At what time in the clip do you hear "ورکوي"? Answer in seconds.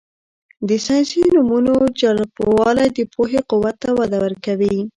4.25-4.77